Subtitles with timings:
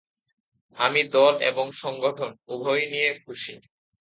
[0.77, 3.53] আমি দল এবং সংগঠন উভয় নিয়েই খুশি।